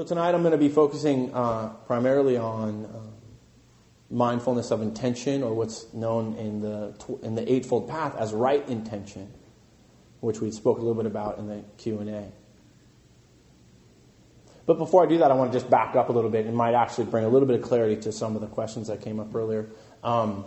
[0.00, 2.88] So tonight I'm going to be focusing uh, primarily on uh,
[4.08, 9.30] mindfulness of intention, or what's known in the in the Eightfold Path as right intention,
[10.20, 12.32] which we spoke a little bit about in the Q and A.
[14.64, 16.56] But before I do that, I want to just back up a little bit and
[16.56, 19.20] might actually bring a little bit of clarity to some of the questions that came
[19.20, 19.68] up earlier.
[20.02, 20.46] Um,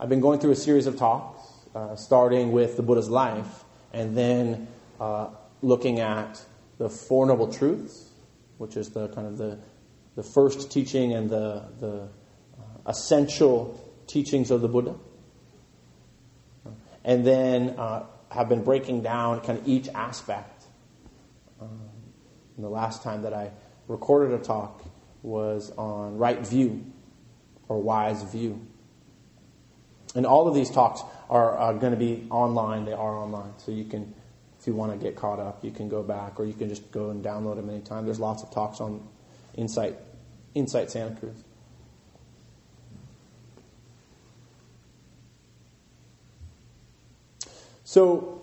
[0.00, 1.42] I've been going through a series of talks,
[1.74, 3.62] uh, starting with the Buddha's life,
[3.92, 4.68] and then
[4.98, 5.28] uh,
[5.60, 6.40] looking at
[6.78, 8.12] the Four Noble Truths,
[8.58, 9.58] which is the kind of the,
[10.16, 12.08] the first teaching and the, the
[12.58, 14.94] uh, essential teachings of the Buddha.
[17.04, 20.64] And then uh, have been breaking down kind of each aspect.
[21.60, 21.80] Um,
[22.58, 23.50] the last time that I
[23.88, 24.82] recorded a talk
[25.22, 26.84] was on right view
[27.68, 28.66] or wise view.
[30.14, 32.84] And all of these talks are, are going to be online.
[32.84, 33.52] They are online.
[33.58, 34.14] So you can,
[34.64, 36.90] if you want to get caught up, you can go back or you can just
[36.90, 38.06] go and download them anytime.
[38.06, 39.06] There's lots of talks on
[39.58, 39.94] Insight,
[40.54, 41.36] Insight Santa Cruz.
[47.84, 48.40] So,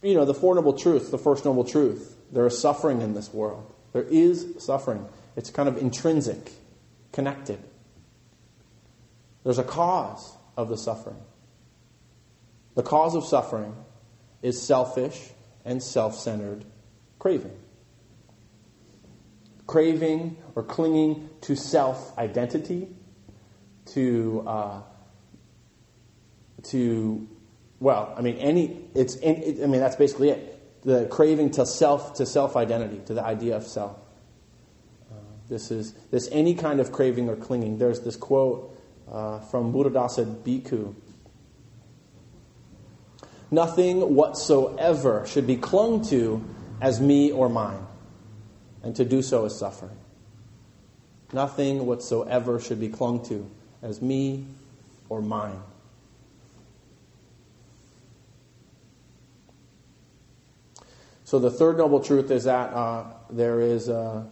[0.00, 3.34] you know, the Four Noble Truths, the first Noble Truth, there is suffering in this
[3.34, 3.74] world.
[3.92, 5.08] There is suffering.
[5.34, 6.52] It's kind of intrinsic
[7.10, 7.58] connected.
[9.42, 11.18] There's a cause of the suffering.
[12.74, 13.74] The cause of suffering
[14.42, 15.30] is selfish
[15.64, 16.64] and self centered
[17.18, 17.56] craving.
[19.66, 22.88] Craving or clinging to self identity,
[23.94, 24.80] to, uh,
[26.64, 27.28] to,
[27.80, 30.82] well, I mean, any, it's, I mean, that's basically it.
[30.82, 33.98] The craving to self, to self identity, to the idea of self.
[35.52, 37.76] This is this any kind of craving or clinging.
[37.76, 38.74] There's this quote
[39.10, 40.94] uh, from Buddhadasa Bhikkhu.
[43.52, 46.42] Nothing whatsoever should be clung to
[46.80, 47.86] as me or mine,
[48.82, 49.96] and to do so is suffering.
[51.32, 53.48] Nothing whatsoever should be clung to
[53.80, 54.46] as me
[55.08, 55.60] or mine.
[61.24, 63.88] So the third noble truth is that uh, there is.
[63.88, 64.24] Uh,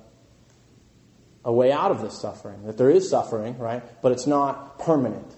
[1.45, 3.83] a way out of this suffering, that there is suffering, right?
[4.03, 5.35] But it's not permanent.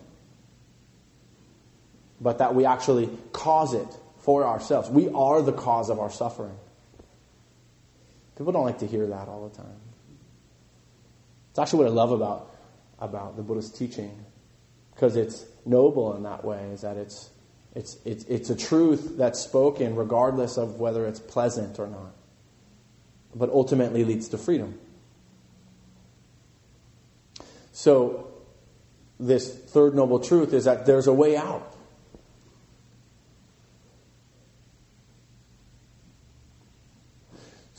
[2.22, 3.88] But that we actually cause it
[4.20, 4.88] for ourselves.
[4.88, 6.56] We are the cause of our suffering.
[8.36, 9.76] People don't like to hear that all the time.
[11.50, 12.50] It's actually what I love about,
[12.98, 14.24] about the Buddhist teaching,
[14.94, 17.28] because it's noble in that way, is that it's,
[17.74, 22.14] it's, it's, it's a truth that's spoken regardless of whether it's pleasant or not,
[23.34, 24.78] but ultimately leads to freedom.
[27.72, 28.28] So,
[29.18, 31.74] this third noble truth is that there's a way out.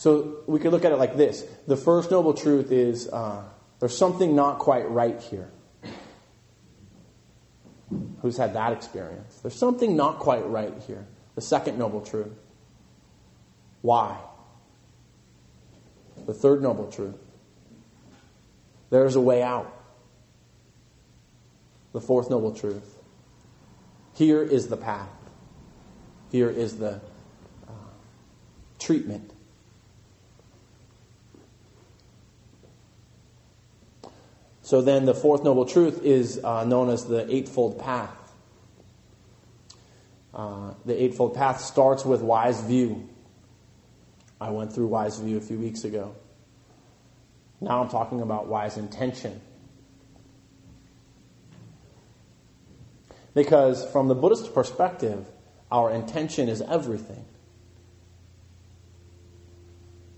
[0.04, 3.42] So, we could look at it like this the first noble truth is uh,
[3.80, 5.50] there's something not quite right here.
[8.22, 9.40] Who's had that experience?
[9.42, 11.08] There's something not quite right here.
[11.36, 12.34] The second noble truth.
[13.82, 14.18] Why?
[16.26, 17.16] The third noble truth.
[18.90, 19.74] There's a way out
[21.94, 22.98] the fourth noble truth.
[24.16, 25.08] Here is the path.
[26.30, 26.96] Here is the
[27.70, 27.72] uh,
[28.80, 29.33] treatment.
[34.74, 38.34] So then the fourth noble truth is uh, known as the Eightfold Path.
[40.34, 43.08] Uh, the Eightfold Path starts with wise view.
[44.42, 46.16] I went through wise view a few weeks ago.
[47.62, 49.42] Now I'm talking about wise intention.
[53.36, 55.28] Because from the Buddhist perspective,
[55.72, 57.26] our intention is everything.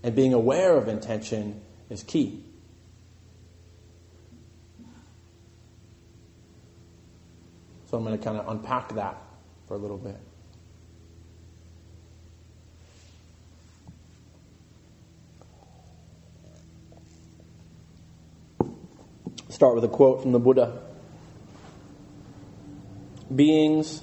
[0.02, 2.42] And being aware of intention is key.
[7.96, 9.16] I'm going to kind of unpack that
[9.66, 10.16] for a little bit.
[19.48, 20.82] Start with a quote from the Buddha
[23.34, 24.02] beings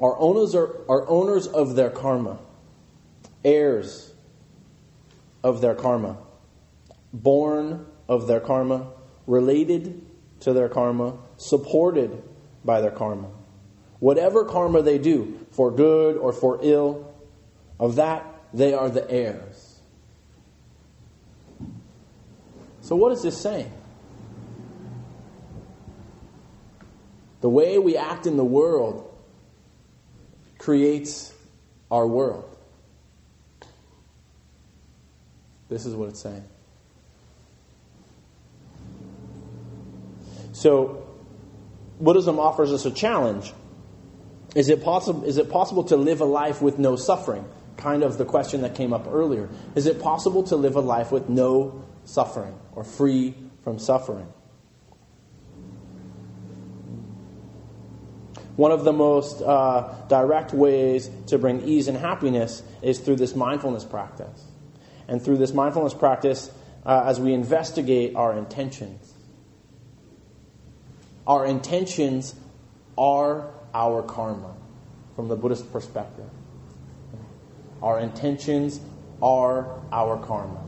[0.00, 2.38] are owners, are, are owners of their karma,
[3.44, 4.12] heirs
[5.42, 6.18] of their karma,
[7.12, 8.92] born of their karma,
[9.26, 10.06] related
[10.40, 12.22] to their karma, supported
[12.64, 13.28] by their karma.
[13.98, 17.12] Whatever karma they do, for good or for ill,
[17.80, 19.80] of that they are the heirs.
[22.80, 23.70] So, what is this saying?
[27.40, 29.14] The way we act in the world
[30.58, 31.32] creates
[31.90, 32.56] our world.
[35.68, 36.44] This is what it's saying.
[40.52, 41.07] So,
[42.00, 43.52] Buddhism offers us a challenge.
[44.54, 47.44] Is it, possible, is it possible to live a life with no suffering?
[47.76, 49.48] Kind of the question that came up earlier.
[49.74, 54.26] Is it possible to live a life with no suffering or free from suffering?
[58.56, 63.36] One of the most uh, direct ways to bring ease and happiness is through this
[63.36, 64.44] mindfulness practice.
[65.06, 66.50] And through this mindfulness practice,
[66.84, 69.07] uh, as we investigate our intentions,
[71.28, 72.34] our intentions
[72.96, 74.54] are our karma
[75.14, 76.24] from the Buddhist perspective.
[77.82, 78.80] Our intentions
[79.22, 80.64] are our karma.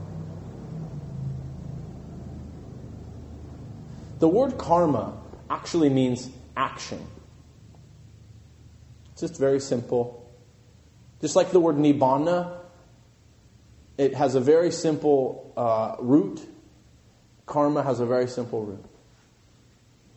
[4.19, 5.17] The word karma
[5.49, 7.03] actually means action.
[9.13, 10.31] It's just very simple.
[11.21, 12.59] Just like the word nibbana,
[13.97, 16.39] it has a very simple uh, root.
[17.47, 18.90] Karma has a very simple root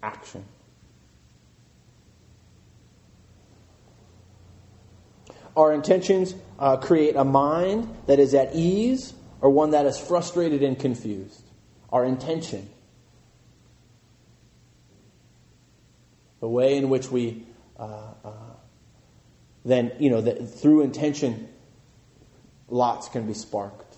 [0.04, 0.44] action.
[5.56, 10.62] Our intentions uh, create a mind that is at ease or one that is frustrated
[10.62, 11.42] and confused.
[11.90, 12.68] Our intention.
[16.40, 17.46] The way in which we
[17.78, 18.32] uh, uh,
[19.64, 21.48] then, you know, the, through intention,
[22.68, 23.96] lots can be sparked.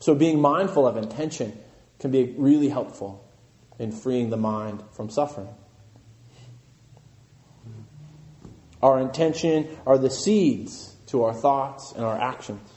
[0.00, 1.56] So being mindful of intention
[2.00, 3.24] can be really helpful
[3.80, 5.48] in freeing the mind from suffering.
[8.82, 12.70] Our intention are the seeds to our thoughts and our actions.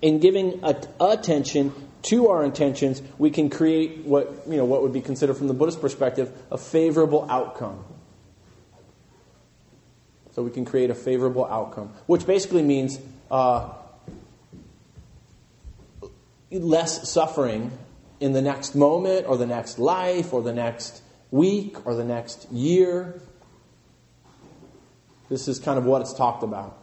[0.00, 0.60] In giving
[1.00, 5.48] attention to our intentions, we can create what, you know, what would be considered from
[5.48, 7.84] the Buddhist perspective a favorable outcome.
[10.34, 13.00] So we can create a favorable outcome, which basically means
[13.30, 13.72] uh,
[16.50, 17.70] less suffering
[18.20, 22.50] in the next moment or the next life or the next week or the next
[22.50, 23.20] year.
[25.28, 26.78] This is kind of what it's talked about.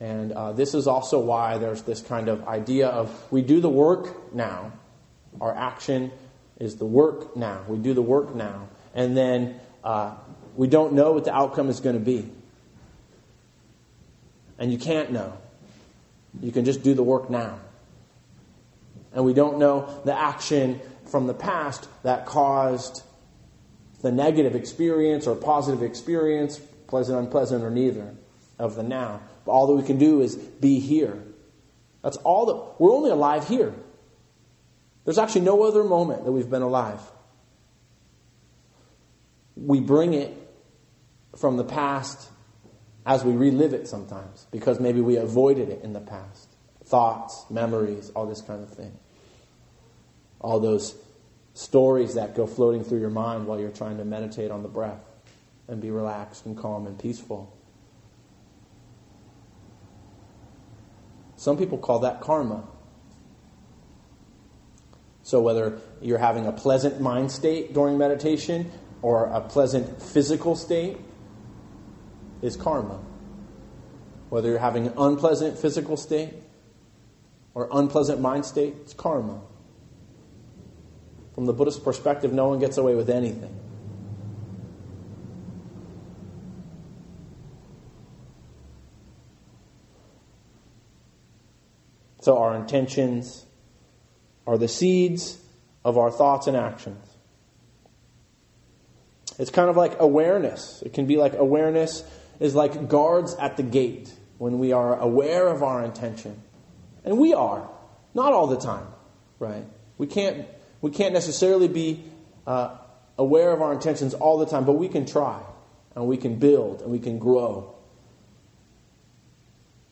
[0.00, 3.68] And uh, this is also why there's this kind of idea of we do the
[3.68, 4.72] work now.
[5.40, 6.10] Our action
[6.58, 7.64] is the work now.
[7.68, 8.68] We do the work now.
[8.94, 10.14] And then uh,
[10.56, 12.28] we don't know what the outcome is going to be.
[14.58, 15.38] And you can't know.
[16.40, 17.60] You can just do the work now
[19.14, 23.02] and we don't know the action from the past that caused
[24.00, 28.14] the negative experience or positive experience, pleasant, unpleasant, or neither,
[28.58, 29.20] of the now.
[29.44, 31.22] But all that we can do is be here.
[32.02, 33.74] That's all that we're only alive here.
[35.04, 37.00] There's actually no other moment that we've been alive.
[39.56, 40.36] We bring it
[41.36, 42.28] from the past
[43.04, 46.51] as we relive it sometimes because maybe we avoided it in the past.
[46.92, 48.92] Thoughts, memories, all this kind of thing
[50.42, 50.94] all those
[51.54, 55.00] stories that go floating through your mind while you're trying to meditate on the breath
[55.68, 57.56] and be relaxed and calm and peaceful.
[61.36, 62.64] Some people call that karma.
[65.22, 68.70] So, whether you're having a pleasant mind state during meditation
[69.02, 70.98] or a pleasant physical state
[72.42, 73.00] is karma.
[74.30, 76.34] Whether you're having an unpleasant physical state
[77.54, 79.40] or unpleasant mind state, it's karma.
[81.34, 83.58] From the Buddhist perspective, no one gets away with anything.
[92.20, 93.44] So, our intentions
[94.46, 95.38] are the seeds
[95.84, 97.04] of our thoughts and actions.
[99.38, 100.82] It's kind of like awareness.
[100.82, 102.04] It can be like awareness
[102.38, 106.40] is like guards at the gate when we are aware of our intention.
[107.04, 107.68] And we are,
[108.14, 108.86] not all the time,
[109.38, 109.64] right?
[109.98, 110.46] We can't
[110.80, 112.04] we can't necessarily be
[112.46, 112.76] uh,
[113.16, 115.40] aware of our intentions all the time, but we can try
[115.94, 117.74] and we can build and we can grow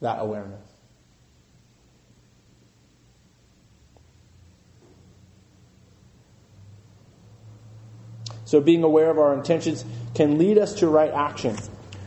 [0.00, 0.61] that awareness.
[8.45, 11.57] So, being aware of our intentions can lead us to right action.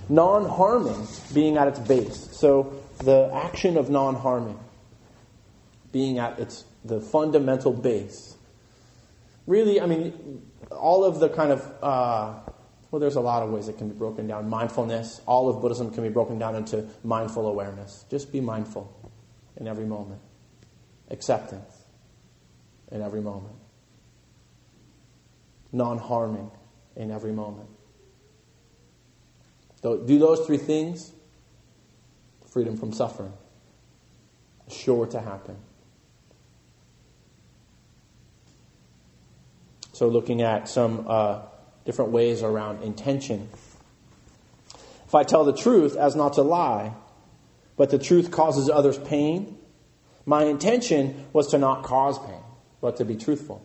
[0.10, 2.28] Non harming being at its base.
[2.34, 4.60] So, the action of non harming
[5.94, 8.36] being at its the fundamental base
[9.48, 12.40] really, I mean, all of the kind of, uh,
[12.92, 14.50] well, there's a lot of ways it can be broken down.
[14.50, 18.06] Mindfulness, all of Buddhism can be broken down into mindful awareness.
[18.10, 19.12] Just be mindful
[19.58, 20.22] in every moment.
[21.10, 21.86] Acceptance
[22.92, 23.56] in every moment.
[25.72, 26.52] Non harming
[26.96, 27.70] in every moment.
[29.82, 31.12] Do those three things,
[32.52, 33.34] freedom from suffering.
[34.70, 35.58] Sure to happen.
[39.94, 41.42] So, looking at some uh,
[41.86, 43.50] different ways around intention.
[45.06, 46.94] If I tell the truth as not to lie,
[47.78, 49.58] but the truth causes others pain,
[50.26, 52.42] my intention was to not cause pain,
[52.82, 53.64] but to be truthful.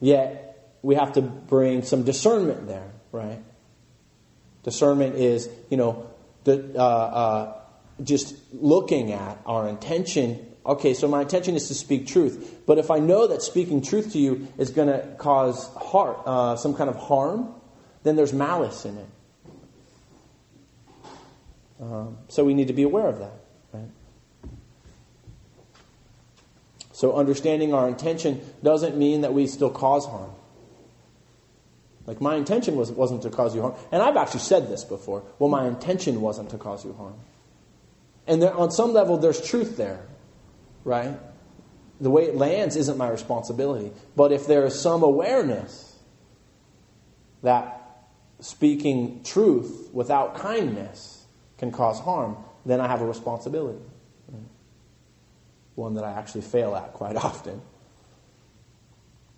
[0.00, 3.42] Yet, we have to bring some discernment there, right?
[4.62, 6.06] Discernment is, you know,
[6.44, 7.60] the, uh, uh,
[8.02, 10.46] just looking at our intention.
[10.66, 12.62] Okay, so my intention is to speak truth.
[12.66, 16.56] But if I know that speaking truth to you is going to cause heart, uh,
[16.56, 17.54] some kind of harm,
[18.02, 19.06] then there's malice in it.
[21.80, 23.32] Um, so we need to be aware of that.
[23.72, 23.90] Right?
[26.92, 30.32] So understanding our intention doesn't mean that we still cause harm.
[32.06, 33.74] Like my intention was, wasn't to cause you harm.
[33.92, 35.22] And I've actually said this before.
[35.38, 37.14] Well, my intention wasn't to cause you harm.
[38.26, 40.00] And there, on some level, there's truth there,
[40.86, 41.18] right?
[42.00, 43.90] The way it lands isn't my responsibility.
[44.14, 45.98] But if there is some awareness
[47.42, 48.04] that
[48.38, 51.26] speaking truth without kindness
[51.58, 53.82] can cause harm, then I have a responsibility.
[54.28, 54.42] Right?
[55.74, 57.60] One that I actually fail at quite often.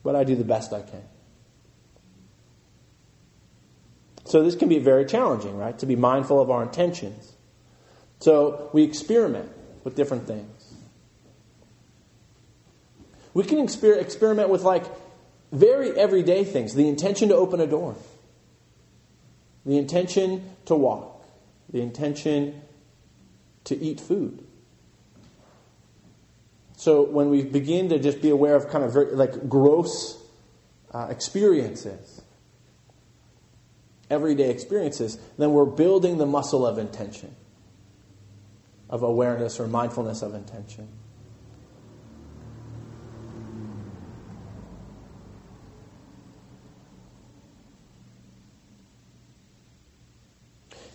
[0.04, 1.04] But I do the best I can.
[4.26, 5.78] So this can be very challenging, right?
[5.78, 7.32] To be mindful of our intentions.
[8.20, 9.50] So we experiment
[9.84, 10.57] with different things.
[13.34, 14.84] We can exper- experiment with like
[15.52, 17.96] very everyday things the intention to open a door,
[19.64, 21.24] the intention to walk,
[21.70, 22.60] the intention
[23.64, 24.44] to eat food.
[26.76, 30.16] So when we begin to just be aware of kind of very, like gross
[30.92, 32.22] uh, experiences,
[34.08, 37.34] everyday experiences, then we're building the muscle of intention,
[38.88, 40.88] of awareness or mindfulness of intention.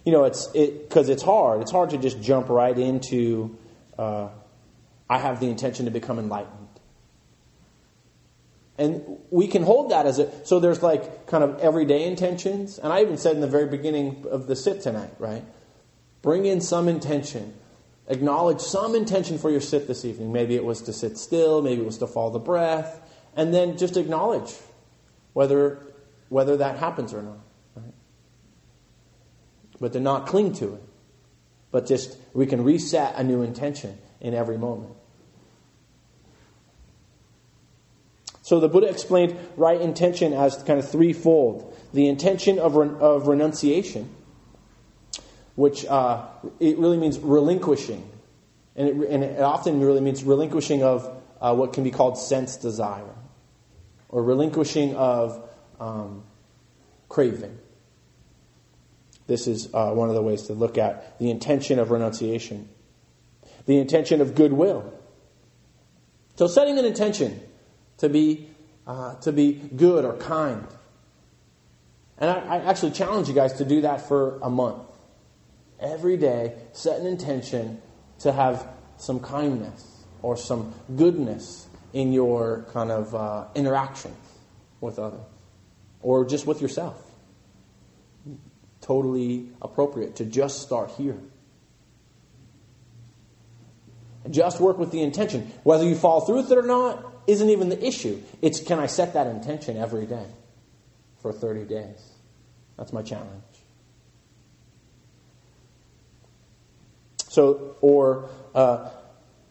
[0.05, 1.62] You know, it's it because it's hard.
[1.62, 3.57] It's hard to just jump right into.
[3.98, 4.29] Uh,
[5.10, 6.63] I have the intention to become enlightened.
[8.77, 12.79] And we can hold that as a, so there's like kind of everyday intentions.
[12.79, 15.43] And I even said in the very beginning of the sit tonight, right?
[16.22, 17.53] Bring in some intention.
[18.07, 20.33] Acknowledge some intention for your sit this evening.
[20.33, 23.00] Maybe it was to sit still, maybe it was to follow the breath.
[23.36, 24.53] And then just acknowledge
[25.33, 25.79] whether,
[26.29, 27.39] whether that happens or not.
[29.84, 30.84] But to not cling to it.
[31.70, 34.94] But just, we can reset a new intention in every moment.
[38.44, 44.10] So the Buddha explained right intention as kind of threefold the intention of, of renunciation,
[45.56, 46.28] which uh,
[46.62, 48.10] it really means relinquishing.
[48.78, 52.56] And it, and it, often really means relinquishing of uh, what can be called sense
[52.56, 53.16] desire,
[54.08, 55.46] or relinquishing of
[55.82, 56.24] um,
[57.10, 57.60] craving.
[59.27, 62.68] This is uh, one of the ways to look at the intention of renunciation.
[63.65, 64.94] The intention of goodwill.
[66.36, 67.39] So, setting an intention
[68.00, 68.50] to be,
[68.86, 70.68] uh, to be good or kind.
[72.18, 74.84] And I, I actually challenge you guys to do that for a month.
[75.80, 77.82] Every day, set an intention
[78.20, 84.15] to have some kindness or some goodness in your kind of uh, interactions
[84.82, 85.22] with others
[86.01, 87.01] or just with yourself.
[88.84, 91.18] Totally appropriate to just start here.
[94.30, 95.52] Just work with the intention.
[95.63, 98.22] Whether you fall through with it or not, isn't even the issue.
[98.42, 100.25] It's can I set that intention every day
[101.22, 102.12] for 30 days?
[102.78, 103.44] That's my challenge.
[107.30, 108.90] So, or uh,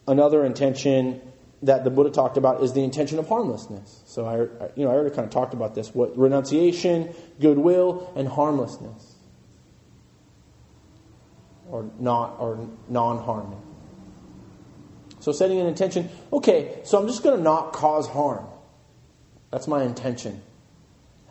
[0.07, 1.21] another intention
[1.63, 4.03] that the Buddha talked about is the intention of harmlessness.
[4.05, 8.27] So I, you know, I already kind of talked about this: what renunciation, goodwill, and
[8.27, 9.12] harmlessness,
[11.73, 13.59] or not, or non-harming.
[15.19, 18.45] So setting an intention, okay, so I'm just going to not cause harm.
[19.49, 20.39] That's my intention.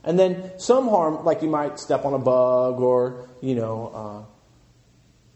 [0.03, 4.33] And then some harm, like you might step on a bug or, you know, uh,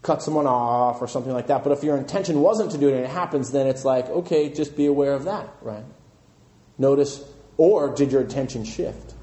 [0.02, 1.62] cut someone off or something like that.
[1.62, 4.48] But if your intention wasn't to do it and it happens, then it's like, okay,
[4.48, 5.84] just be aware of that, right?
[6.78, 7.22] Notice,
[7.56, 9.14] or did your intention shift?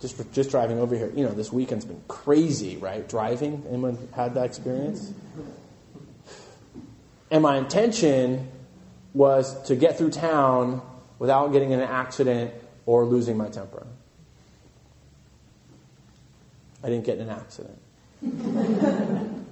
[0.00, 1.10] Just, just driving over here.
[1.14, 3.08] You know, this weekend's been crazy, right?
[3.08, 3.64] Driving.
[3.68, 5.12] Anyone had that experience?
[7.30, 8.48] And my intention
[9.12, 10.82] was to get through town
[11.18, 12.54] without getting in an accident
[12.86, 13.86] or losing my temper.
[16.82, 17.78] I didn't get in an accident.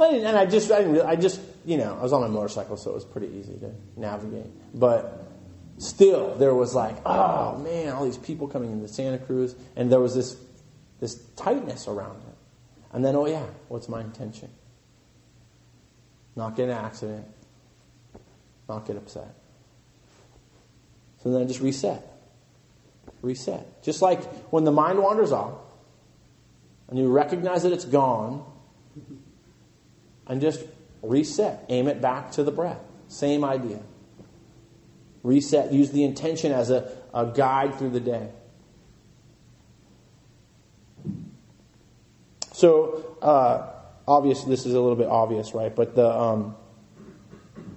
[0.00, 2.94] And I just, I, I just, you know, I was on my motorcycle, so it
[2.94, 4.46] was pretty easy to navigate.
[4.72, 5.27] But
[5.78, 10.00] still, there was like, oh man, all these people coming into Santa Cruz, and there
[10.00, 10.36] was this,
[11.00, 12.34] this tightness around it.
[12.92, 14.50] And then, oh yeah, what's my intention?
[16.36, 17.26] Not get an accident,
[18.68, 19.34] not get upset.
[21.22, 22.04] So then I just reset.
[23.22, 23.82] Reset.
[23.82, 25.54] Just like when the mind wanders off,
[26.88, 28.44] and you recognize that it's gone,
[30.26, 30.62] and just
[31.02, 31.64] reset.
[31.68, 32.80] Aim it back to the breath.
[33.08, 33.80] Same idea.
[35.22, 35.72] Reset.
[35.72, 38.28] Use the intention as a, a guide through the day.
[42.52, 43.70] So, uh,
[44.06, 45.74] obviously, this is a little bit obvious, right?
[45.74, 46.08] But the.
[46.08, 46.56] Um,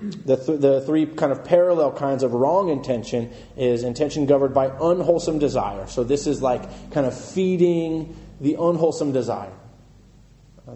[0.02, 4.66] the, th- the three kind of parallel kinds of wrong intention is intention governed by
[4.66, 5.86] unwholesome desire.
[5.86, 9.54] So this is like kind of feeding the unwholesome desire.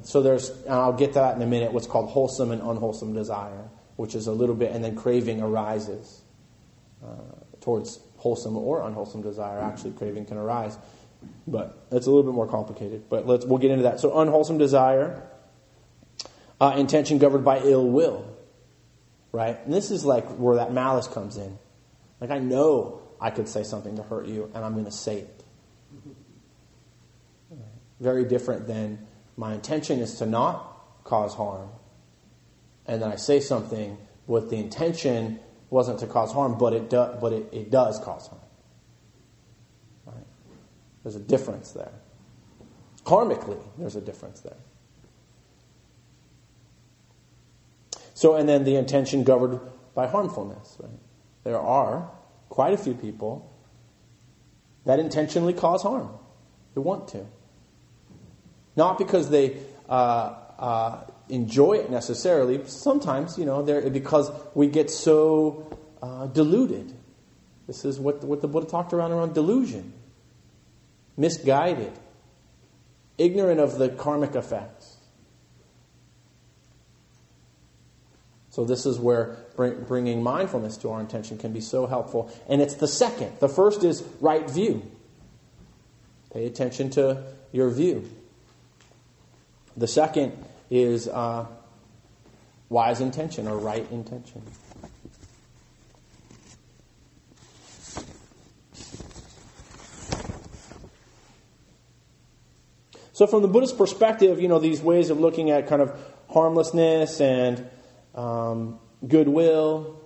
[0.04, 3.14] So there's, and I'll get to that in a minute, what's called wholesome and unwholesome
[3.14, 6.22] desire, which is a little bit, and then craving arises
[7.62, 9.60] towards wholesome or unwholesome desire.
[9.60, 10.78] Actually, craving can arise,
[11.48, 13.10] but it's a little bit more complicated.
[13.10, 14.00] But let's we'll get into that.
[14.00, 15.24] So unwholesome desire,
[16.62, 18.26] uh, intention governed by ill will,
[19.32, 19.60] right?
[19.66, 21.58] And this is like where that malice comes in.
[22.22, 25.20] Like I know I could say something to hurt you, and I'm going to say
[25.20, 25.44] it.
[28.00, 31.70] Very different than my intention is to not cause harm.
[32.86, 33.98] And then I say something
[34.28, 35.40] with the intention
[35.76, 38.42] wasn't to cause harm, but it, do, but it, it does cause harm.
[40.06, 40.26] Right?
[41.04, 41.92] There's a difference there.
[43.04, 44.56] Karmically, there's a difference there.
[48.14, 49.60] So, and then the intention governed
[49.94, 50.78] by harmfulness.
[50.80, 50.90] Right?
[51.44, 52.10] There are
[52.48, 53.54] quite a few people
[54.86, 56.10] that intentionally cause harm.
[56.74, 57.26] They want to.
[58.78, 59.58] Not because they
[59.90, 62.66] uh, uh, enjoy it necessarily.
[62.68, 66.94] Sometimes, you know, because we get so uh, deluded.
[67.68, 69.94] This is what, what the Buddha talked around around delusion.
[71.18, 71.94] Misguided.
[73.18, 74.98] Ignorant of the karmic effects.
[78.50, 82.32] So, this is where bringing mindfulness to our intention can be so helpful.
[82.48, 83.40] And it's the second.
[83.40, 84.90] The first is right view.
[86.32, 88.10] Pay attention to your view.
[89.76, 91.46] The second is uh,
[92.70, 94.42] wise intention or right intention.
[103.14, 105.98] So, from the Buddhist perspective, you know, these ways of looking at kind of
[106.30, 107.66] harmlessness and
[108.14, 110.02] um, goodwill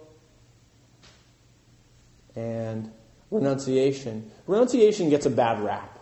[2.36, 2.92] and
[3.32, 4.30] renunciation.
[4.46, 5.98] Renunciation gets a bad rap,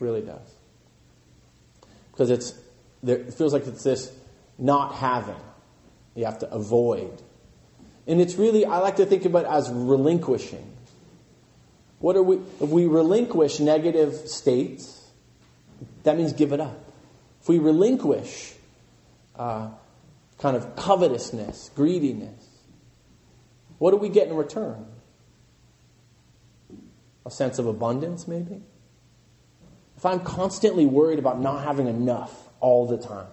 [0.00, 0.54] really does
[2.20, 2.52] because it's
[3.02, 4.12] there, it feels like it's this
[4.58, 5.40] not having.
[6.14, 7.22] You have to avoid.
[8.06, 10.66] And it's really i like to think about it as relinquishing.
[11.98, 14.96] What are we if we relinquish negative states
[16.02, 16.78] that means give it up.
[17.42, 18.54] If we relinquish
[19.36, 19.70] uh,
[20.38, 22.48] kind of covetousness greediness
[23.78, 24.86] what do we get in return?
[27.24, 28.62] A sense of abundance maybe?
[29.96, 33.26] If I'm constantly worried about not having enough all the time,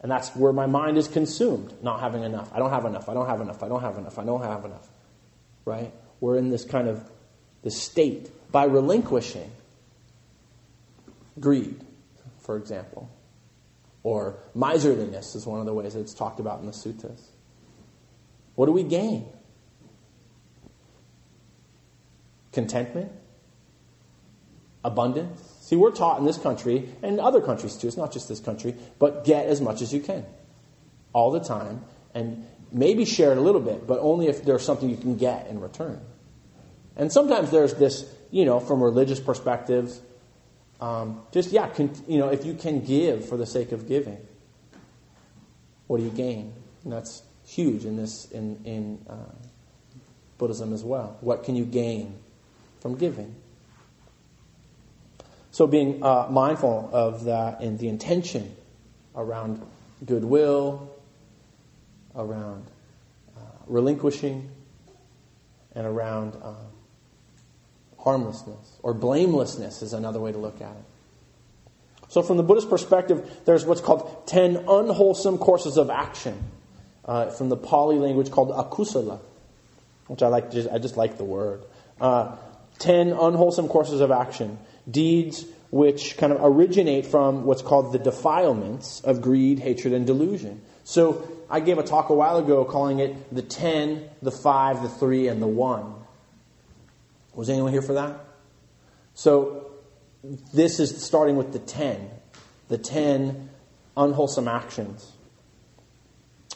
[0.00, 2.50] and that's where my mind is consumed, not having enough.
[2.54, 3.08] I don't have enough.
[3.08, 3.62] I don't have enough.
[3.62, 4.18] I don't have enough.
[4.18, 4.88] I don't have enough.
[5.64, 5.92] Right?
[6.20, 7.08] We're in this kind of
[7.62, 9.50] this state by relinquishing
[11.40, 11.84] greed,
[12.40, 13.10] for example,
[14.02, 17.20] or miserliness is one of the ways that it's talked about in the suttas.
[18.54, 19.26] What do we gain?
[22.52, 23.12] Contentment,
[24.84, 25.40] abundance.
[25.60, 28.74] See, we're taught in this country and other countries too, it's not just this country,
[28.98, 30.24] but get as much as you can
[31.12, 34.88] all the time and maybe share it a little bit, but only if there's something
[34.88, 36.00] you can get in return.
[36.96, 40.00] And sometimes there's this, you know, from religious perspectives,
[40.80, 44.18] um, just, yeah, con- you know, if you can give for the sake of giving,
[45.86, 46.52] what do you gain?
[46.84, 49.14] And that's huge in this, in, in uh,
[50.36, 51.16] Buddhism as well.
[51.20, 52.14] What can you gain
[52.80, 53.34] from giving?
[55.50, 58.54] So, being uh, mindful of that and the intention
[59.16, 59.64] around
[60.04, 60.90] goodwill,
[62.14, 62.66] around
[63.36, 64.50] uh, relinquishing,
[65.74, 66.54] and around uh,
[67.98, 70.84] harmlessness or blamelessness is another way to look at it.
[72.08, 76.38] So, from the Buddhist perspective, there's what's called 10 unwholesome courses of action
[77.04, 79.20] uh, from the Pali language called akusala,
[80.06, 80.50] which I like.
[80.50, 81.62] Just, I just like the word.
[82.00, 82.36] Uh,
[82.78, 84.58] 10 unwholesome courses of action
[84.90, 90.62] deeds which kind of originate from what's called the defilements of greed, hatred, and delusion.
[90.84, 94.88] So I gave a talk a while ago calling it the 10, the 5, the
[94.88, 95.94] 3, and the 1.
[97.34, 98.24] Was anyone here for that?
[99.14, 99.66] So
[100.54, 102.08] this is starting with the 10,
[102.68, 103.50] the 10
[103.96, 105.12] unwholesome actions.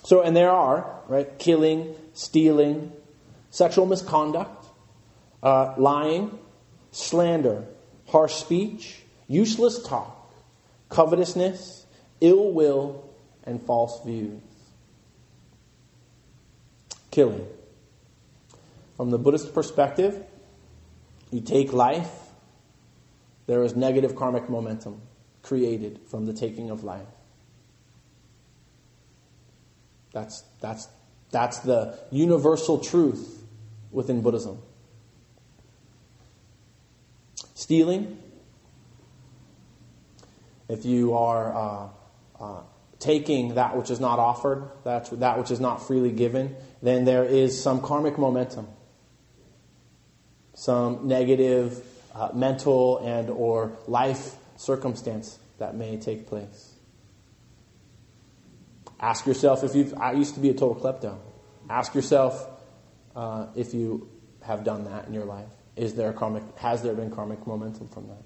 [0.04, 2.92] So, and there are, right, killing, stealing,
[3.50, 4.66] sexual misconduct,
[5.42, 6.38] uh, lying,
[6.90, 7.66] slander,
[8.12, 10.32] harsh speech, useless talk,
[10.90, 11.86] covetousness,
[12.20, 13.10] ill will,
[13.44, 14.40] and false views.
[17.10, 17.46] Killing.
[18.96, 20.22] From the Buddhist perspective,
[21.30, 22.10] you take life,
[23.46, 25.00] there is negative karmic momentum
[25.42, 27.08] created from the taking of life.
[30.12, 30.86] That's, that's,
[31.30, 33.42] that's the universal truth
[33.90, 34.58] within Buddhism.
[37.62, 38.18] Stealing,
[40.68, 41.88] if you are uh,
[42.40, 42.60] uh,
[42.98, 47.24] taking that which is not offered, that, that which is not freely given, then there
[47.24, 48.66] is some karmic momentum,
[50.54, 56.74] some negative uh, mental and or life circumstance that may take place.
[58.98, 59.94] Ask yourself if you've.
[59.94, 61.16] I used to be a total klepto.
[61.70, 62.44] Ask yourself
[63.14, 65.61] uh, if you have done that in your life.
[65.76, 66.42] Is there karmic?
[66.58, 68.22] Has there been karmic momentum from that,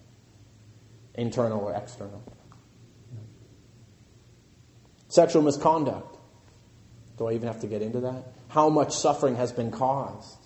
[1.14, 2.22] internal or external?
[5.08, 6.18] Sexual misconduct.
[7.16, 8.32] Do I even have to get into that?
[8.48, 10.38] How much suffering has been caused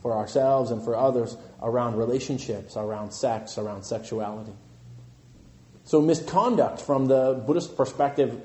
[0.00, 4.52] for ourselves and for others around relationships, around sex, around sexuality?
[5.84, 8.40] So, misconduct from the Buddhist perspective,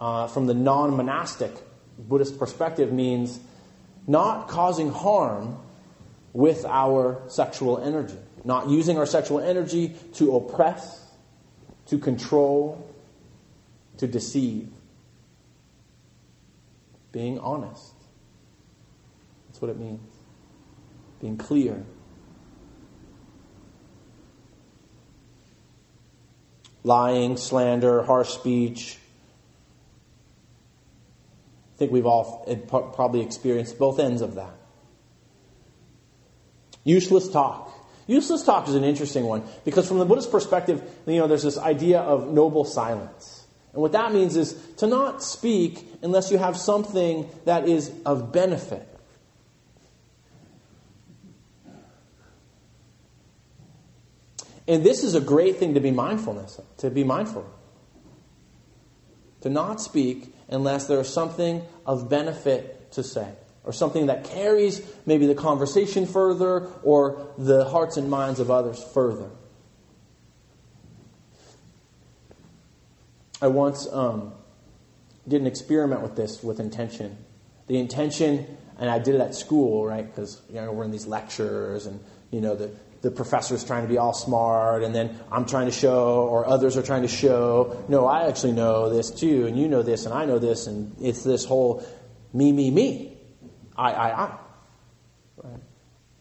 [0.00, 1.52] uh, from the non monastic
[1.98, 3.38] Buddhist perspective, means
[4.06, 5.58] not causing harm
[6.32, 11.04] with our sexual energy, not using our sexual energy to oppress,
[11.86, 12.84] to control,
[13.98, 14.68] to deceive
[17.12, 17.94] being honest.
[19.48, 20.08] That's what it means.
[21.20, 21.84] Being clear.
[26.84, 28.98] Lying, slander, harsh speech.
[31.74, 32.44] I think we've all
[32.94, 34.57] probably experienced both ends of that.
[36.88, 37.70] Useless talk.
[38.06, 41.58] Useless talk is an interesting one because from the Buddhist perspective, you know, there's this
[41.58, 43.46] idea of noble silence.
[43.74, 48.32] And what that means is to not speak unless you have something that is of
[48.32, 48.88] benefit.
[54.66, 57.44] And this is a great thing to be mindfulness, to be mindful.
[59.42, 63.28] To not speak unless there is something of benefit to say,
[63.68, 68.82] or something that carries maybe the conversation further or the hearts and minds of others
[68.94, 69.28] further.
[73.42, 74.32] I once um,
[75.28, 77.18] did an experiment with this with intention.
[77.66, 80.06] The intention, and I did it at school, right?
[80.06, 82.00] Because you know we're in these lectures, and
[82.30, 82.70] you know the
[83.02, 86.78] the professor's trying to be all smart, and then I'm trying to show, or others
[86.78, 90.14] are trying to show, no, I actually know this too, and you know this, and
[90.14, 91.86] I know this, and it's this whole
[92.32, 93.17] me, me, me,
[93.78, 94.38] I, I, I.
[95.42, 95.60] Right?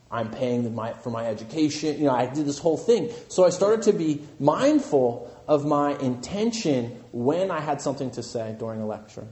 [0.10, 1.98] I'm paying my, for my education.
[1.98, 3.12] You know, I did this whole thing.
[3.28, 8.56] So I started to be mindful of my intention when I had something to say
[8.58, 9.28] during a lecture.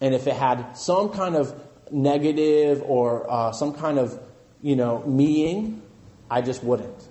[0.00, 1.54] And if it had some kind of
[1.90, 4.18] negative or uh, some kind of,
[4.60, 5.82] you know, meaning,
[6.30, 7.08] I just wouldn't.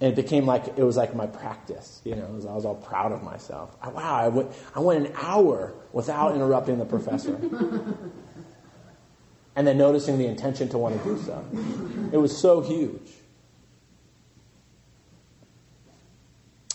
[0.00, 2.74] And it became like, it was like my practice, you know, was, I was all
[2.74, 3.76] proud of myself.
[3.80, 7.36] I, wow, I went, I went an hour without interrupting the professor.
[9.56, 11.44] and then noticing the intention to want to do so.
[12.12, 13.12] It was so huge.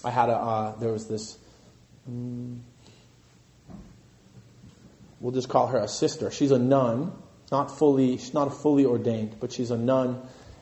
[0.03, 1.37] I had a, uh, there was this,
[2.07, 2.63] um,
[5.19, 6.31] we'll just call her a sister.
[6.31, 7.11] She's a nun,
[7.51, 10.21] not fully, she's not fully ordained, but she's a nun.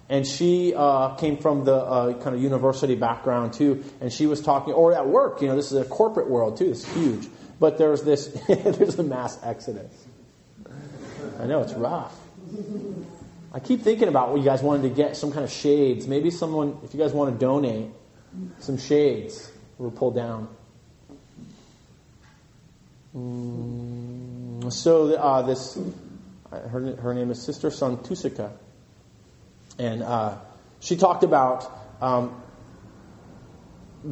[0.09, 4.41] And she uh, came from the uh, kind of university background too, and she was
[4.41, 7.27] talking, or at work, you know, this is a corporate world too, it's huge.
[7.59, 9.91] But there's this, there's a mass exodus.
[11.39, 12.15] I know, it's rough.
[13.53, 16.07] I keep thinking about what you guys wanted to get, some kind of shades.
[16.07, 17.89] Maybe someone, if you guys want to donate,
[18.59, 20.47] some shades were pulled down.
[23.15, 25.77] Mm, so uh, this,
[26.51, 28.51] her, her name is Sister Santusika,
[29.79, 30.37] and uh,
[30.79, 32.41] she talked about um,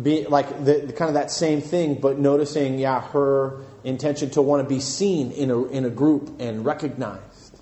[0.01, 4.41] be like the, the, kind of that same thing, but noticing, yeah, her intention to
[4.41, 7.61] want to be seen in a in a group and recognized,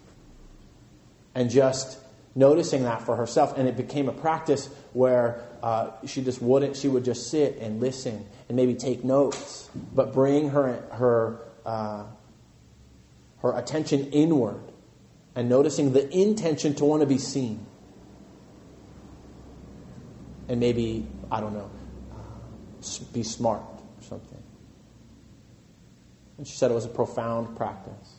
[1.35, 1.99] and just
[2.35, 6.75] noticing that for herself, and it became a practice where uh, she just wouldn't.
[6.75, 12.05] She would just sit and listen and maybe take notes, but bring her her uh,
[13.41, 14.61] her attention inward
[15.35, 17.65] and noticing the intention to want to be seen,
[20.47, 21.69] and maybe I don't know,
[22.11, 24.43] uh, be smart or something.
[26.37, 28.15] And she said it was a profound practice.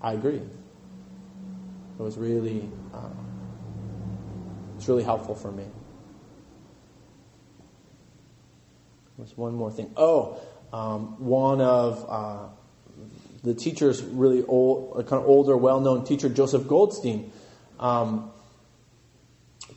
[0.00, 0.36] I agree.
[0.36, 3.08] It was really, uh,
[4.76, 5.66] it's really helpful for me.
[9.18, 9.92] There's one more thing.
[9.96, 10.40] Oh,
[10.72, 12.48] um, one of uh,
[13.42, 17.30] the teachers, really old, kind of older, well-known teacher, Joseph Goldstein,
[17.78, 18.30] um,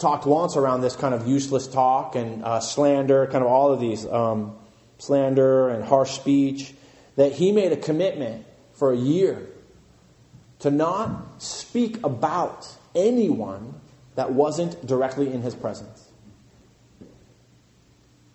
[0.04, 3.80] talked once around this kind of useless talk and uh, slander, kind of all of
[3.80, 4.56] these um,
[5.00, 6.74] slander and harsh speech,
[7.16, 9.48] that he made a commitment for a year
[10.60, 13.74] to not speak about anyone
[14.16, 16.10] that wasn't directly in his presence.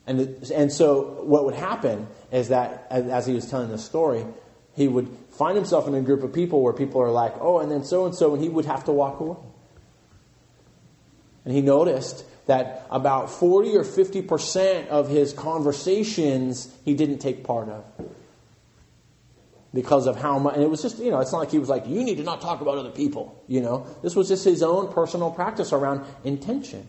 [0.07, 0.21] And,
[0.53, 4.25] and so what would happen is that, as he was telling the story,
[4.75, 7.71] he would find himself in a group of people where people are like, oh, and
[7.71, 9.37] then so and so, and he would have to walk away.
[11.49, 17.71] And he noticed that about 40 or 50% of his conversations he didn't take part
[17.71, 17.87] of
[19.73, 21.71] because of how much, and it was just, you know, it's not like he was
[21.71, 23.87] like, you need to not talk about other people, you know.
[24.03, 26.87] This was just his own personal practice around intention.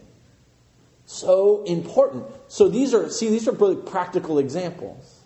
[1.06, 2.26] So important.
[2.50, 5.22] So these are, see, these are really practical examples.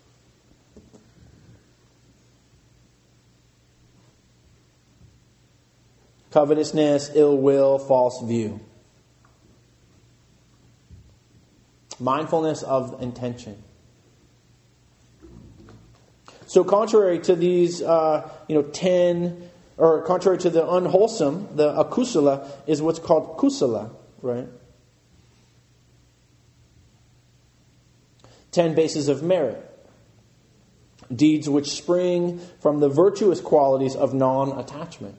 [6.30, 8.60] Covetousness, ill will, false view.
[12.00, 13.62] Mindfulness of intention.
[16.46, 22.48] So, contrary to these, uh, you know, ten, or contrary to the unwholesome, the akusala
[22.66, 23.90] is what's called kusala,
[24.22, 24.48] right?
[28.50, 29.70] Ten bases of merit.
[31.14, 35.16] Deeds which spring from the virtuous qualities of non attachment.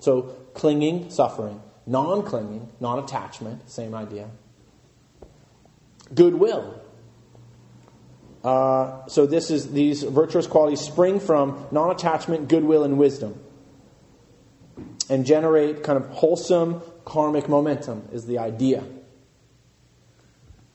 [0.00, 0.22] So,
[0.54, 1.60] clinging, suffering.
[1.86, 4.28] Non clinging, non attachment, same idea.
[6.14, 6.80] Goodwill,
[8.42, 13.38] uh, so this is these virtuous qualities spring from non-attachment, goodwill, and wisdom,
[15.10, 18.08] and generate kind of wholesome karmic momentum.
[18.12, 18.82] Is the idea.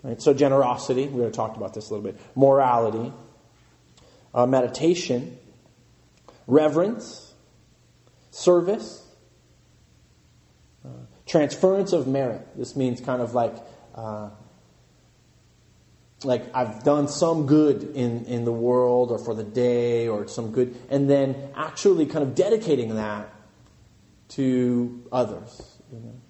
[0.04, 0.22] Right?
[0.22, 2.22] So generosity, we already talked about this a little bit.
[2.36, 3.12] Morality,
[4.36, 5.36] uh, meditation,
[6.46, 7.34] reverence,
[8.30, 9.04] service,
[10.86, 10.90] uh,
[11.26, 12.48] transference of merit.
[12.56, 13.56] This means kind of like
[13.96, 14.30] uh,
[16.26, 20.52] like I've done some good in, in the world or for the day or some
[20.52, 23.34] good, and then actually kind of dedicating that
[24.30, 25.80] to others.
[25.92, 26.22] You know?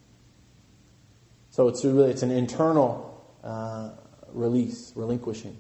[1.49, 3.91] So it's really it's an internal uh,
[4.33, 5.57] release, relinquishing.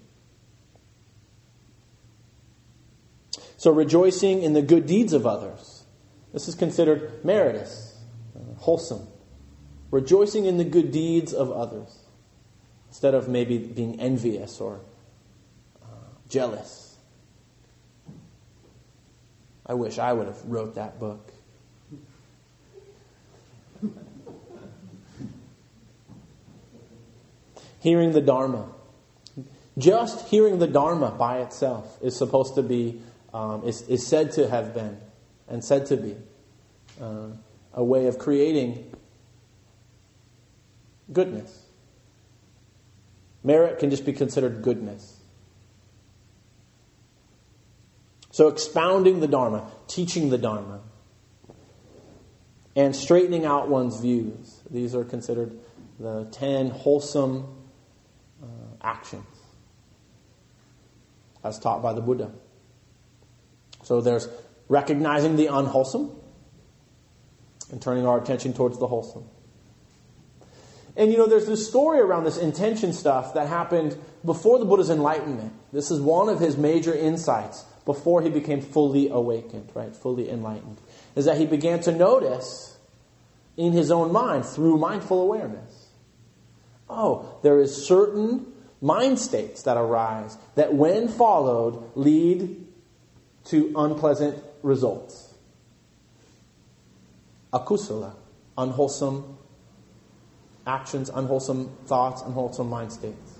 [3.57, 5.85] So rejoicing in the good deeds of others.
[6.33, 7.97] This is considered meritorious,
[8.35, 9.07] uh, wholesome.
[9.89, 12.04] Rejoicing in the good deeds of others
[12.95, 14.79] instead of maybe being envious or
[15.83, 15.87] uh,
[16.29, 16.95] jealous.
[19.65, 21.33] I wish I would have wrote that book.
[27.81, 28.69] hearing the Dharma.
[29.77, 33.01] Just hearing the Dharma by itself is supposed to be,
[33.33, 34.97] um, is, is said to have been,
[35.49, 36.15] and said to be,
[37.01, 37.27] uh,
[37.73, 38.89] a way of creating
[41.11, 41.64] goodness.
[43.45, 45.19] Merit can just be considered goodness.
[48.31, 50.81] So, expounding the Dharma, teaching the Dharma,
[52.75, 54.61] and straightening out one's views.
[54.69, 55.57] These are considered
[55.99, 57.45] the ten wholesome
[58.43, 58.47] uh,
[58.81, 59.23] actions
[61.43, 62.31] as taught by the Buddha.
[63.83, 64.27] So, there's
[64.67, 66.19] recognizing the unwholesome
[67.71, 69.25] and turning our attention towards the wholesome.
[70.97, 74.89] And you know, there's this story around this intention stuff that happened before the Buddha's
[74.89, 75.53] enlightenment.
[75.73, 79.95] This is one of his major insights before he became fully awakened, right?
[79.95, 80.79] Fully enlightened.
[81.15, 82.77] Is that he began to notice
[83.57, 85.87] in his own mind through mindful awareness.
[86.89, 88.45] Oh, there is certain
[88.81, 92.65] mind states that arise that when followed lead
[93.45, 95.33] to unpleasant results.
[97.53, 98.13] Akusala,
[98.57, 99.34] unwholesome
[100.65, 103.35] actions, unwholesome thoughts, unwholesome mind states.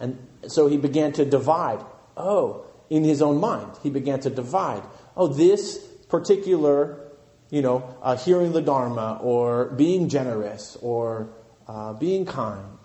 [0.00, 1.84] And so he began to divide.
[2.16, 4.82] Oh, in his own mind, he began to divide.
[5.16, 7.10] Oh, this particular,
[7.50, 11.30] you know, uh, hearing the Dharma or being generous or
[11.66, 12.78] uh, being kind.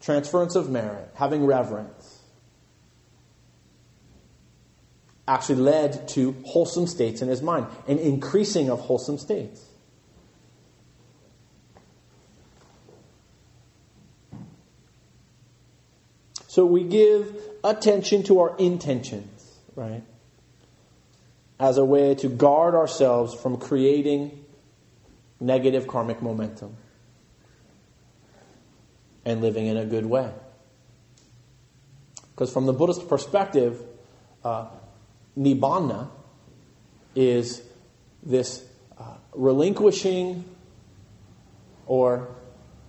[0.00, 2.11] Transference of merit, having reverence,
[5.32, 9.64] actually led to wholesome states in his mind, an increasing of wholesome states.
[16.48, 20.02] So we give attention to our intentions, right?
[21.58, 24.44] As a way to guard ourselves from creating
[25.40, 26.76] negative karmic momentum
[29.24, 30.30] and living in a good way.
[32.32, 33.82] Because from the Buddhist perspective,
[34.44, 34.66] uh,
[35.38, 36.08] nibbana
[37.14, 37.62] is
[38.22, 38.64] this
[38.98, 40.44] uh, relinquishing
[41.86, 42.28] or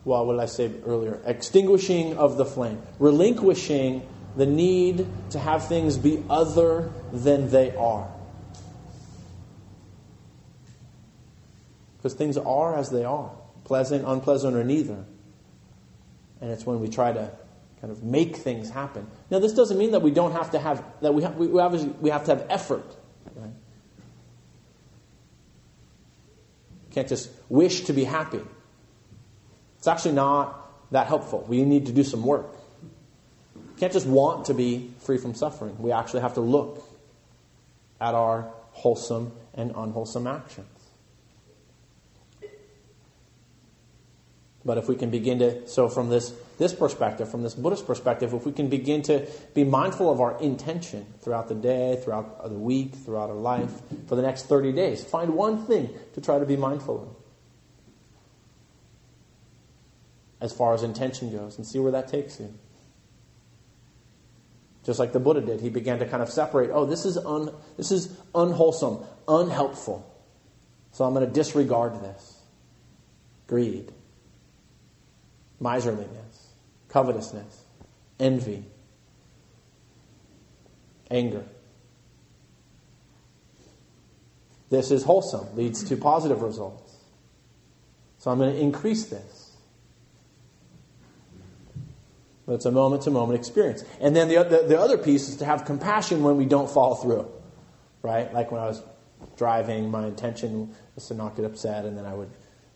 [0.04, 1.22] what did I say earlier?
[1.26, 8.10] Extinguishing of the flame, relinquishing the need to have things be other than they are.
[11.98, 13.32] Because things are as they are,
[13.64, 15.06] pleasant, unpleasant, or neither.
[16.42, 17.32] And it's when we try to
[17.84, 19.06] kind of make things happen.
[19.30, 21.90] Now, this doesn't mean that we don't have to have that we have, we, obviously
[22.00, 22.86] we have to have effort.
[23.36, 23.52] Right?
[26.92, 28.40] Can't just wish to be happy.
[29.80, 31.46] It's actually not that helpful.
[31.46, 32.56] We need to do some work.
[33.80, 35.76] Can't just want to be free from suffering.
[35.78, 36.88] We actually have to look
[38.00, 40.68] at our wholesome and unwholesome actions.
[44.64, 48.34] But if we can begin to, so from this, this perspective, from this Buddhist perspective,
[48.34, 52.58] if we can begin to be mindful of our intention throughout the day, throughout the
[52.58, 53.72] week, throughout our life,
[54.08, 57.24] for the next 30 days, find one thing to try to be mindful of.
[60.44, 62.54] as far as intention goes and see where that takes you.
[64.84, 67.50] Just like the Buddha did, he began to kind of separate, oh, this is, un,
[67.78, 70.06] this is unwholesome, unhelpful.
[70.92, 72.42] So I'm going to disregard this.
[73.48, 73.94] Greed,
[75.62, 76.33] miserliness,
[76.94, 77.64] covetousness,
[78.20, 78.64] envy,
[81.10, 81.44] anger.
[84.70, 86.96] This is wholesome, leads to positive results.
[88.20, 89.52] So I'm going to increase this.
[92.46, 93.84] But It's a moment to moment experience.
[94.00, 96.96] And then the, the, the, other piece is to have compassion when we don't follow
[96.96, 97.32] through.
[98.02, 98.32] Right?
[98.34, 98.84] Like when I was
[99.38, 102.30] driving, my intention was to not get upset, and then I would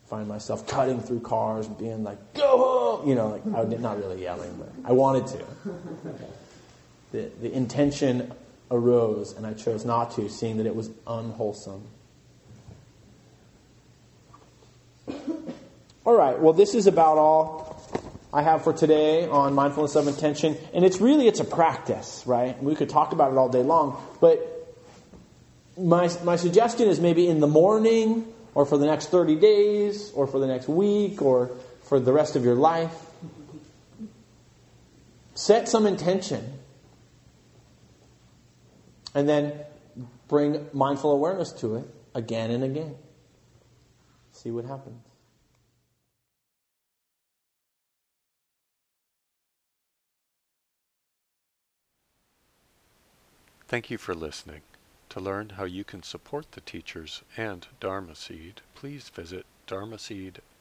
[0.06, 2.87] find myself cutting through cars and being like, go home!
[3.06, 5.46] You know, like, I would, not really yelling, but I wanted to.
[7.12, 8.34] The, the intention
[8.70, 11.84] arose, and I chose not to, seeing that it was unwholesome.
[16.06, 17.82] All right, well, this is about all
[18.34, 20.58] I have for today on mindfulness of intention.
[20.74, 22.62] And it's really, it's a practice, right?
[22.62, 24.76] We could talk about it all day long, but
[25.78, 30.28] my, my suggestion is maybe in the morning or for the next 30 days or
[30.28, 31.52] for the next week or
[31.88, 32.94] for the rest of your life.
[35.36, 36.60] Set some intention.
[39.16, 39.54] And then
[40.28, 42.96] bring mindful awareness to it again and again.
[44.32, 45.02] See what happens.
[53.68, 54.62] Thank you for listening.
[55.10, 60.42] To learn how you can support the teachers and Dharma Seed, please visit dharmaseed.org